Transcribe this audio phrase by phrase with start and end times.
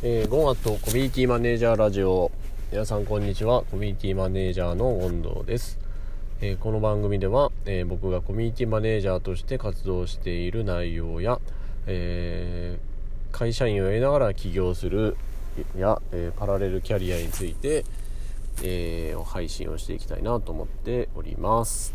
[0.00, 2.30] えー、5月とコミュニティマネージャーラジオ。
[2.70, 3.64] 皆さんこんにちは。
[3.64, 5.76] コミュニティマネージャーの権藤です、
[6.40, 11.40] えー、この番組では、えー、僕がコミュニティマネージャーとして活動している内容や、
[11.88, 12.78] え
[13.32, 15.16] 会社員を得ながら起業する
[15.76, 17.84] や、えパラレルキャリアについて、
[18.62, 21.92] え配信をしていきたいなと思っております。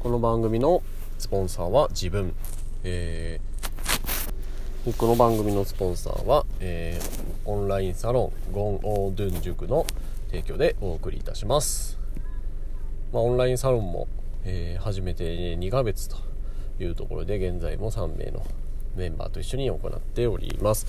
[0.00, 0.82] この番組の
[1.20, 2.34] スポンサーは自分、
[2.82, 3.38] え
[4.86, 9.84] この番組のスポンサーは、えー、オンラインサロンゴンオードゥン塾の
[10.28, 11.98] 提供でお送りいたします、
[13.12, 14.06] まあ、オンラインサロンも、
[14.44, 16.16] えー、始めて2ヶ月と
[16.78, 18.46] いうところで現在も3名の
[18.96, 20.86] メンバーと一緒に行っております。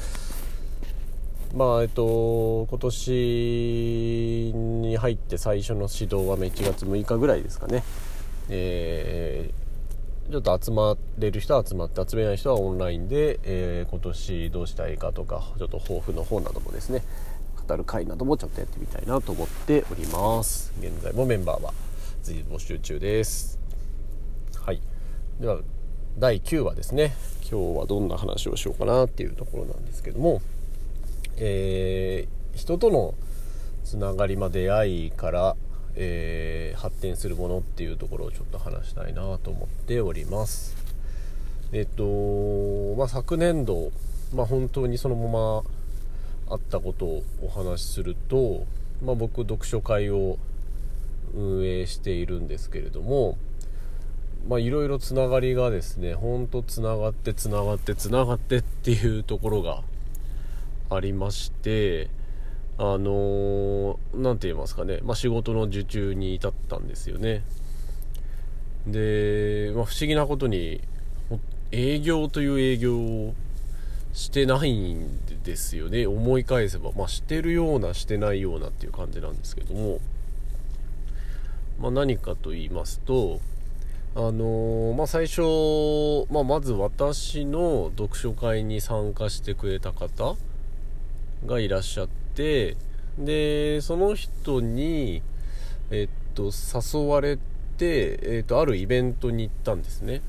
[1.54, 7.84] まあえっと今年に入って最初の指導は1月6日ぐらいですかね。
[8.50, 9.69] えー
[10.30, 17.04] ちょっと集まれる人は集まって集めない人はオンラインで、えー、今年どうしたいかとかちょっと抱負の方などもですね
[17.68, 20.74] 語る会などもちょっとやってみたいなと思っております。
[20.80, 21.74] 現在もメンバーは
[22.24, 23.60] 随時募集中です。
[24.62, 24.82] はい。
[25.40, 25.60] では
[26.18, 27.16] 第9話ですね。
[27.50, 30.42] 今日はどんな話をしようかなっていうところなんですけども
[31.42, 33.16] えー、人との
[33.86, 35.56] つながりま出会いから
[35.96, 40.76] えー、発展するものっていうところをちょっと話したいなと思っております。
[41.72, 43.92] えっと、まあ、昨年度、
[44.34, 45.64] まあ、本当にそのまま
[46.50, 48.66] あったことをお話しすると、
[49.04, 50.38] まあ、僕読書会を
[51.36, 53.38] 運営しているんですけれども
[54.48, 59.84] まあいろいろつながりがですねほんとつながってつながってつながってっていうところが
[60.90, 62.10] ありまして
[62.82, 67.44] あの何、て言いますかね、まあ、仕事の受注に至ったんですよね。
[68.88, 70.80] で、まあ、不思議なことに
[71.74, 73.34] 営業という営業を
[74.14, 75.10] してないん
[75.44, 76.08] ですよね。
[76.08, 80.00] 思い返せば、まあ、してるようなしてないようなっていう感じなんですけども、
[81.82, 83.42] まあ、何かと言いますと
[84.16, 85.42] あのー、まあ、最初、
[86.32, 90.36] まあ、まず私の読書会に参加してくれた方
[91.46, 92.19] がいらっしゃって
[93.18, 95.22] でその人に
[95.92, 97.38] えっと誘われ
[97.78, 100.22] て、えっと、あるイベントに行ったんですね。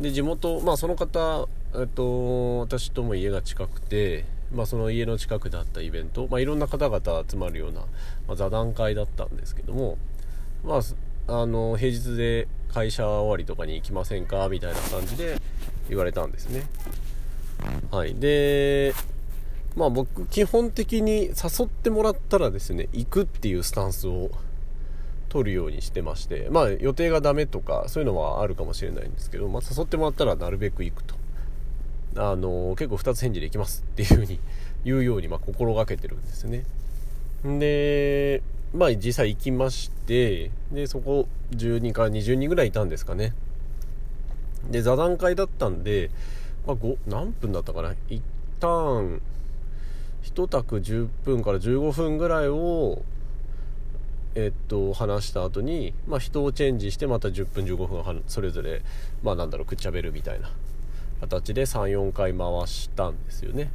[0.00, 7.82] で地元まあその方えっと私とも家が近くてまあ、その家の近くであったイベント、まあ、いろんな方々集まるような、
[8.26, 9.96] まあ、座談会だったんですけども、
[10.64, 10.80] まあ、
[11.28, 14.48] あの平日で会社終わりとかに行きませんか？
[14.48, 15.40] みたいな感じで
[15.88, 16.64] 言われたんですね。
[17.92, 18.92] はい、で
[19.76, 24.30] まあ僕基本的に誘ってもらったらですね行くっていうスタンスを
[25.28, 31.14] 取るようにしてましてまあ予定がダメとかそういうのはあるかもしれないんですけど、まあ、誘ってもらったらなるべく行くと。
[32.16, 34.40] あの結構2つ返事できますっていう風に
[34.84, 36.64] 言うようにまあ心がけてるんですね。
[37.44, 38.42] で
[38.74, 43.32] まあ実際行きましてでそこ10人から20人ぐらいいたんですかね。
[44.68, 46.10] で座談会だったんで、
[46.66, 46.76] まあ、
[47.06, 47.94] 何分だったかな。
[48.08, 48.22] 一
[48.58, 49.22] 旦
[50.22, 53.02] 1択10分から15分ぐらいを
[54.34, 58.82] えっと話した後にまあ人をチェンジしてまた10分15分それぞれ
[59.22, 60.50] まあなんだろうくっちゃべるみたいな
[61.20, 63.70] 形で34回回したんですよね。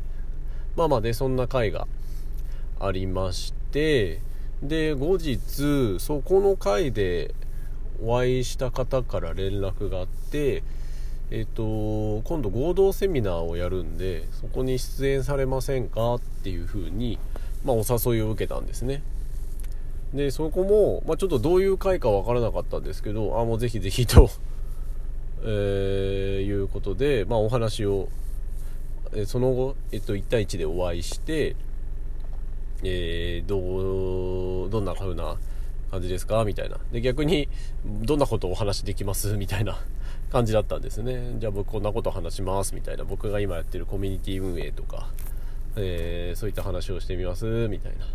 [0.76, 1.88] まあまあでそんな回が
[2.80, 4.22] ありまして
[4.62, 7.34] で後日そこの回で
[8.02, 10.64] お会いした方から連絡があって
[11.32, 17.18] えっ、と今度合同セミナーをやるんでそこに出演されませんかっていう風に
[17.66, 19.02] まあ、お誘いを受けたんですね。
[20.14, 24.30] でそこも、まあ、ちょっとどういう会かわからなかったんですけどあもうぜひぜひと
[25.44, 28.08] えー、いうことで、まあ、お話を、
[29.14, 31.56] えその後、えっと、1対1でお会いして、
[32.84, 35.38] えー、どうどんな風な
[35.92, 36.46] 感じですか？
[36.46, 36.78] みたいな。
[36.92, 37.50] で逆に
[37.86, 39.38] どんなことをお話できます？
[39.38, 39.78] みたいな。
[40.32, 41.36] 感じだったんですね。
[41.40, 43.04] じゃあ僕こんなこと話しますみたいな。
[43.04, 45.10] 僕が今やってるコミュニティ運営とか、
[45.76, 48.06] えー、そういった話をしてみますみたいな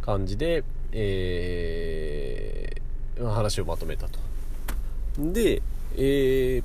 [0.00, 4.18] 感じで、えー、話をまとめたと。
[5.18, 5.62] で、
[5.96, 6.62] え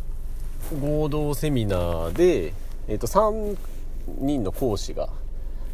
[0.74, 2.54] ー、合同セミナーで、
[2.88, 3.58] えーと、3
[4.20, 5.10] 人の講師が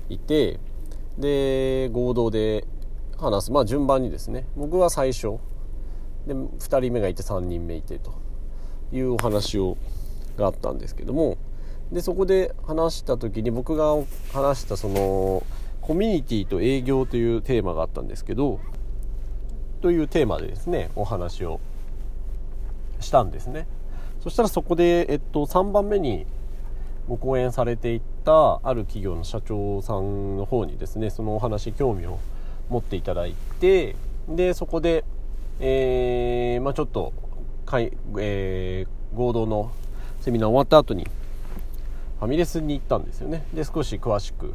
[0.10, 0.60] いて
[1.18, 2.66] で合同で
[3.18, 3.52] 話す。
[3.52, 4.46] まあ順番にですね。
[4.56, 5.38] 僕は最初。
[6.28, 8.14] で2人目がいて3人目いてと。
[8.94, 9.78] いうお話を
[10.38, 11.38] があったんですけども
[11.92, 13.96] でそこで話した時に僕が
[14.32, 15.44] 話したその
[15.82, 18.60] コミュニティと営業というテーマがあったんですけど
[19.82, 21.60] というテーマでですねお話を
[23.02, 23.68] したんですね。
[24.22, 26.26] そしたらそこで、えっと、3番目に
[27.10, 32.20] ご講演されていったある企業の社長さんの方にですねそのお話興味を
[32.70, 33.98] 持っていただいて
[34.30, 35.04] でそこで、
[35.60, 37.12] えーまあ、ちょっと
[37.74, 39.72] かい、えー、合同の
[40.22, 41.06] セミナー終わった後に
[42.20, 43.48] ファミレスに行ったんですよね。
[43.52, 44.54] で少し詳しく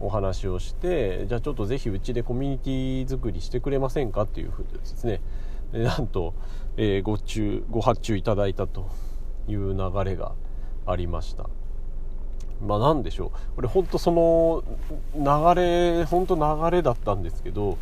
[0.00, 5.20] お話をしてじゃあちょっとぜひうちでコミュニティ作りしてくれませんかっていうふうでですね。
[5.72, 6.32] でなんと、
[6.78, 8.88] えー、ご注ご発注いただいたと
[9.46, 10.32] いう流れが
[10.86, 11.44] ありました。
[12.66, 13.56] まあ何でしょう。
[13.56, 14.64] これ本当その
[15.14, 17.76] 流れ本当流れだったんですけど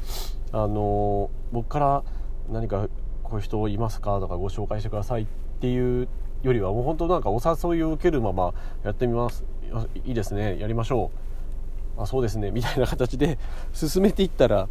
[0.51, 2.03] あの僕から
[2.51, 2.89] 何か
[3.29, 5.27] こういう人いますかとかご紹介してくださいっ
[5.61, 6.09] ていう
[6.43, 8.55] よりはもう本当なんかお誘いを受けるまま
[8.85, 9.45] やってみます
[10.07, 11.11] いいですねやりましょ
[11.99, 13.39] うあそうですねみたいな形で
[13.73, 14.69] 進めていったら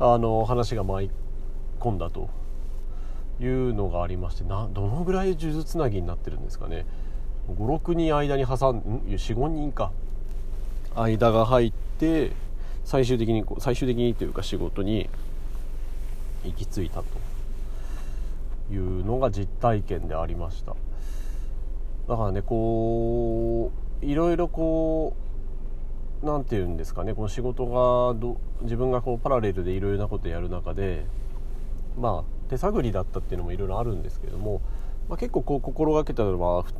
[0.00, 1.10] あの話が舞い
[1.80, 2.28] 込んだと
[3.40, 6.86] いうのがありましてなどのぐらい数珠つなぎになってるんですかね
[7.48, 9.92] 56人間に挟ん45人か
[10.94, 12.32] 間が入って
[12.84, 15.08] 最終的に最終的にというか仕事に
[16.44, 17.04] 行き着いたと
[18.70, 20.74] いうのが実体験でありました。
[22.08, 23.72] だからねこ
[24.02, 25.16] ういろいろこ
[26.22, 31.06] う何て言うんですかねこの仕事がど自分がこうパラレルでいろいろなことやる中で
[31.98, 34.60] まあ手探りだったっていうのもいろいろあるんですけども、
[35.08, 36.70] まあ、結構こう心がけたのはフ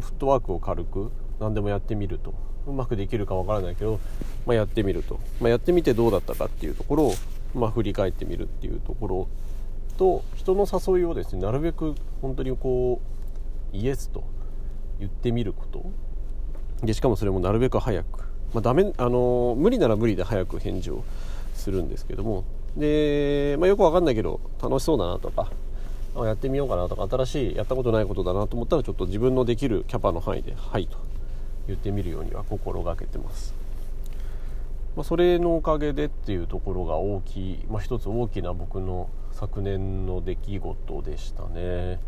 [0.00, 1.10] ットワークを軽く
[1.40, 2.34] 何でもやってみると
[2.66, 4.00] うまくできるかわからないけど、
[4.46, 7.14] まあ、やってみると、まあ、やってみてどうだったかっていうところを、
[7.54, 9.28] ま、振り返ってみるっていうところ
[9.96, 13.00] と人の誘いをですねなるべく本当にこ
[13.72, 14.24] うイエスと
[14.98, 15.84] 言ってみること。
[16.82, 18.20] でしかもそれもなるべく早く、
[18.52, 21.04] まあ、ダメあの無理なら無理で早く返事を
[21.54, 22.44] するんですけども。
[22.76, 25.50] で、まあ、よくわかんないけど楽しそうだなとか
[26.22, 30.96] やってみようかなとか新しいやったことないことだなと思ったらちょっと自分のできるキャパの範囲で「はい」と
[31.66, 33.54] 言ってみるようには心がけてます、
[34.96, 41.98] まあ、それのおかげでっていうところが大きい、まあ、一つ大きな僕の昨年の出来事でしたね、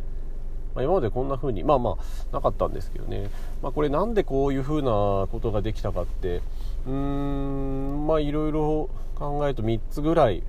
[0.74, 3.30] ま、今までこんな風にまあまあなかったんですけどね、
[3.62, 6.40] まあ、これなんでこういう風なことができたかって
[6.86, 10.42] うーんまあいろいろ考えると3つぐらい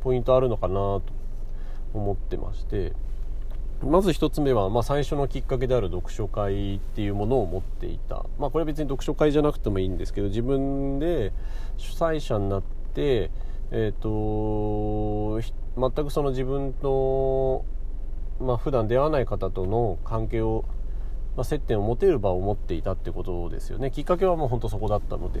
[0.00, 1.02] ポイントあるのかなと
[1.94, 2.92] 思ってまして。
[3.80, 11.32] まず1つ目は、まあ、最初のきっかけである読書会っていうものを持っていた、まあ、これは別に読書会じゃなくてもいいんですけど自分で
[11.76, 13.30] 主催者になって、
[13.70, 15.40] えーと、
[15.76, 17.64] 全くその自分と、
[18.40, 20.64] まあ普段出会わない方との関係を、
[21.36, 23.90] まあ、接点を持てる場を持っていたってことですよね。
[23.90, 25.40] きっかけはもう本当そこだったので。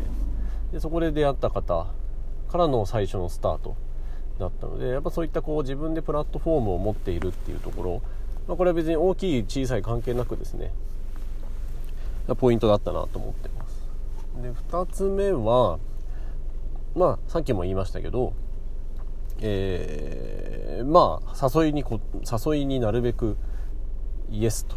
[0.72, 1.86] でそこで出会った方
[2.48, 3.76] からの最初のスタート
[4.38, 8.02] だったのでやっぱそういったこう自分でプラットフォームを持っているっていうところ、
[8.46, 10.72] まあ、これは別に大きい小さい関係なくですね
[12.38, 13.86] ポイントだったなと思ってます。
[14.42, 15.78] で2つ目は
[16.98, 18.34] まあさっきも言いましたけど
[19.40, 22.00] えー、まあ誘いにこ
[22.46, 23.36] 誘いになるべく
[24.30, 24.76] イエスと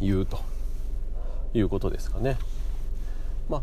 [0.00, 0.38] 言うと
[1.54, 2.36] いうことですかね。
[3.48, 3.62] まあ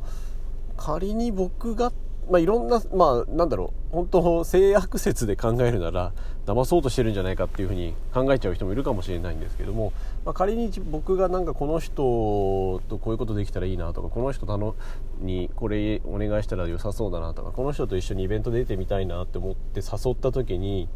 [0.78, 1.92] 仮に僕が
[2.30, 6.14] まあ、いろんな、まあ、なんだろう、本当、性悪説で考えるなら、
[6.46, 9.92] 騙そうとしてるんじゃないかっていうふうに考えちゃう人もいるかもしれないんですけども、
[10.26, 14.76] まあ、仮に僕がなんかこの人とこういうことできたらいいなとか、この人の
[15.20, 20.88] にこれお願いしたら良さそうだなとか、この人と一緒にイベント出てみたいなって思って誘った時に、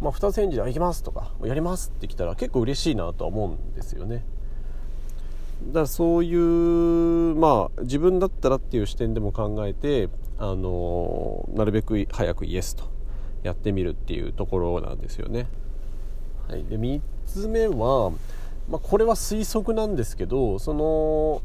[0.00, 4.24] まあ、二つ返事で「行きます」とか「やります」って来たら結構嬉しいなとは思うんですよね。
[5.68, 10.08] だからそういうまあ自分だったらっていう視点でも考えて
[10.38, 12.84] あのなるべく早くイエスと
[13.42, 15.46] やってみるっていうところなんですよね。
[16.48, 18.10] はい、で3つ目は、
[18.68, 21.42] まあ、これは推測なんですけどその、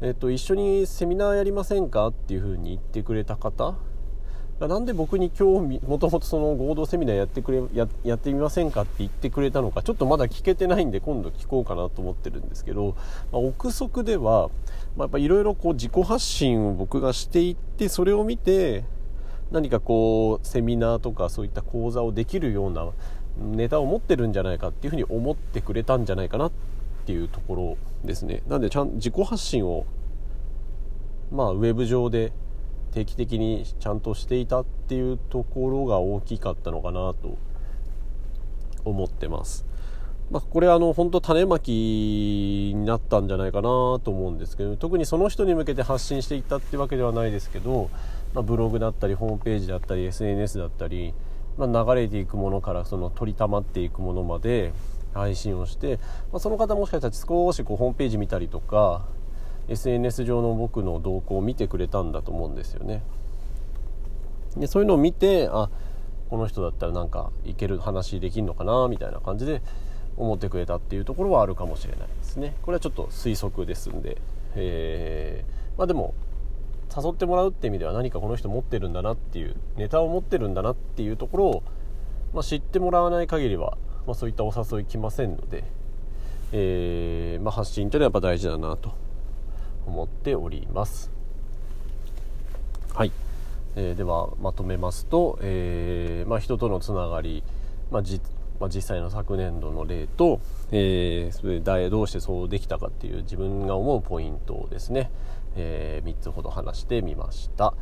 [0.00, 3.76] えっと、一緒にセミナーやりませんかっていうふうに言ってくれた方
[4.60, 12.94] なんで僕に興味もともとその合同セミナーやってくれややってみませんかって言ってくれたのかちょっとまだ聞けてないんで今度聞こうかなと思ってるんですけど、
[13.32, 14.50] まあ、憶測では、
[14.96, 18.84] まあ、やっぱいろいろこう自己発信を僕がしていってそれを見て
[19.50, 22.88] 何かこうセミナーとかそういった講座をできるような
[23.38, 26.52] ネタを持ってるんじゃないかっていうふうに思ってくれたんじゃないかなっ
[27.06, 28.42] ていうところですね。
[28.46, 29.84] なんでちゃん自己発信を
[31.32, 32.32] まあウェブ上で
[32.94, 37.36] 定期的にちゃんとしていたっていうところが大きかったのかなと
[38.84, 39.66] 思ってます。
[40.30, 47.90] まあ、これあの本当種まきになったんじゃないかなと思うんですけど特にその人に向けて発信していったってわけではないですけど、
[48.32, 51.12] まあ、ブログだったりホームページだったり SNS だったり、
[51.58, 54.72] まあ、流れていくものからその取りたまっていくものまで
[55.12, 55.98] 配信をして、
[56.32, 59.04] まあ、その方もしかしたら少しこうホームページ見たりとか
[59.68, 63.02] SNS 上の僕の動向を見てくれたんだと思うんですよね。
[64.56, 65.70] でそういうのを見てあ
[66.30, 69.62] この人だったらなんかいける話できるのかなみたいな感じで
[70.16, 72.54] 思ってくれたっていうところはあるかもしれないですね。
[72.62, 74.18] これはちょっと推測ですんで、
[74.54, 76.14] えー、まあでも
[76.96, 81.62] 誘ってもらうって意味では何かこの人持ってるんだなっていうネタを持ってるんだなっていうところを、
[82.32, 85.64] まあ、知ってもらわない限りは、まあ、そういったお誘い来ませんので、
[86.52, 89.03] えー、ま、発信というのはやっぱ大事だなと。
[89.86, 91.10] 思っております。
[92.94, 93.12] はい、
[93.76, 97.42] えー、ではまとめますと、えー、まあ、人とのつながり、
[97.90, 98.20] まあじ
[98.60, 105.10] まあ、実際の昨年度の例と、えー、それでどうしてそうできたかっていう自分が思うポイントをですね、
[105.56, 107.74] えー、3つほど話してみました、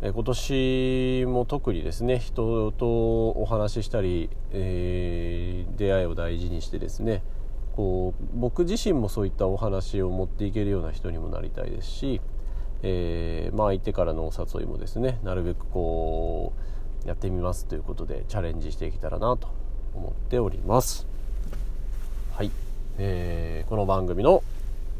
[0.00, 7.22] えー、今年も特にですね人とお話ししたり、えー、出会いを大事にしてですね
[7.80, 12.20] こう僕自身もそういったお話を持っていけるような人にもなりたいですし、
[12.82, 16.52] えー、まあ、相手からのお誘いもですねなるべくこ
[17.06, 19.48] うやってみますということでチャレンジしていけたらなと
[19.94, 21.06] 思っております。
[22.34, 22.50] はい、
[22.98, 24.42] えー、この番組の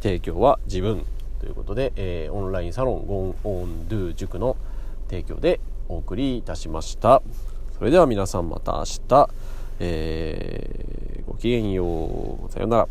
[0.01, 1.05] 提供は自分
[1.39, 4.57] ということで、えー、オンラインサロンゴンオンドゥ塾の
[5.11, 5.61] 提供で
[5.91, 7.21] お送りいたしました。
[7.77, 9.29] それでは皆さんまた明日、
[9.81, 11.85] えー、ごきげんよ
[12.47, 12.53] う。
[12.53, 12.89] さようなら。